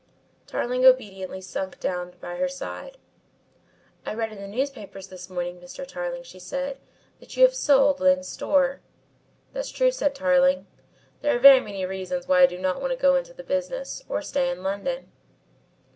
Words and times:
Tarling 0.47 0.83
obediently 0.83 1.41
sunk 1.41 1.79
down 1.79 2.15
by 2.19 2.37
her 2.37 2.47
side. 2.47 2.97
"I 4.03 4.15
read 4.15 4.31
in 4.31 4.41
the 4.41 4.47
newspapers 4.47 5.09
this 5.09 5.29
morning, 5.29 5.59
Mr. 5.59 5.85
Tarling," 5.87 6.23
she 6.23 6.39
said, 6.39 6.79
"that 7.19 7.37
you 7.37 7.43
have 7.43 7.53
sold 7.53 7.99
Lyne's 7.99 8.27
Store." 8.27 8.81
"That's 9.53 9.69
true," 9.69 9.91
said 9.91 10.15
Tarling. 10.15 10.65
"There 11.21 11.35
are 11.35 11.39
very 11.39 11.59
many 11.59 11.85
reasons 11.85 12.27
why 12.27 12.41
I 12.41 12.47
do 12.47 12.57
not 12.57 12.81
want 12.81 12.93
to 12.93 12.97
go 12.97 13.13
into 13.15 13.35
the 13.35 13.43
business, 13.43 14.03
or 14.09 14.23
stay 14.23 14.49
in 14.49 14.63
London." 14.63 15.11